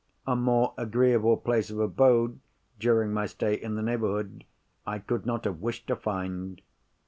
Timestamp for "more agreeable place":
0.35-1.69